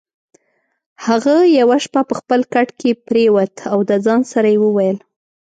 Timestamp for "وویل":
4.61-4.97